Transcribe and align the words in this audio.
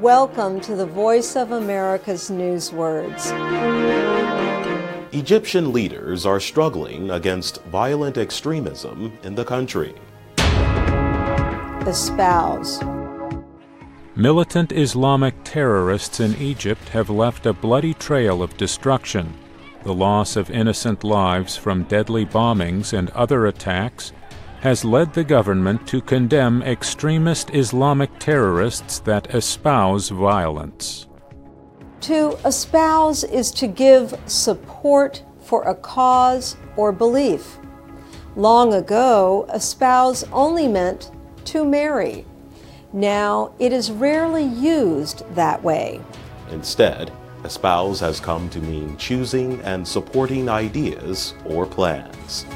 Welcome 0.00 0.60
to 0.60 0.76
the 0.76 0.86
Voice 0.86 1.36
of 1.36 1.52
America's 1.52 2.30
Newswords. 2.30 3.32
Egyptian 5.12 5.72
leaders 5.72 6.26
are 6.26 6.40
struggling 6.40 7.10
against 7.10 7.62
violent 7.64 8.18
extremism 8.18 9.16
in 9.22 9.34
the 9.34 9.44
country. 9.44 9.94
Espouse. 11.86 12.82
Militant 14.16 14.72
Islamic 14.72 15.34
terrorists 15.44 16.20
in 16.20 16.36
Egypt 16.36 16.88
have 16.90 17.10
left 17.10 17.46
a 17.46 17.52
bloody 17.52 17.94
trail 17.94 18.42
of 18.42 18.56
destruction. 18.56 19.34
The 19.82 19.94
loss 19.94 20.36
of 20.36 20.50
innocent 20.50 21.04
lives 21.04 21.56
from 21.56 21.84
deadly 21.84 22.24
bombings 22.24 22.92
and 22.92 23.10
other 23.10 23.46
attacks 23.46 24.12
has 24.64 24.82
led 24.82 25.12
the 25.12 25.22
government 25.22 25.86
to 25.86 26.00
condemn 26.00 26.62
extremist 26.62 27.50
Islamic 27.52 28.18
terrorists 28.18 28.98
that 29.00 29.34
espouse 29.34 30.08
violence. 30.08 31.06
To 32.00 32.38
espouse 32.46 33.24
is 33.24 33.50
to 33.52 33.66
give 33.66 34.18
support 34.24 35.22
for 35.42 35.64
a 35.64 35.74
cause 35.74 36.56
or 36.78 36.92
belief. 36.92 37.58
Long 38.36 38.72
ago, 38.72 39.46
espouse 39.52 40.24
only 40.32 40.66
meant 40.66 41.10
to 41.44 41.62
marry. 41.66 42.24
Now, 42.94 43.52
it 43.58 43.70
is 43.70 43.90
rarely 43.90 44.44
used 44.44 45.24
that 45.34 45.62
way. 45.62 46.00
Instead, 46.50 47.12
espouse 47.44 48.00
has 48.00 48.18
come 48.18 48.48
to 48.48 48.60
mean 48.60 48.96
choosing 48.96 49.60
and 49.60 49.86
supporting 49.86 50.48
ideas 50.48 51.34
or 51.44 51.66
plans. 51.66 52.46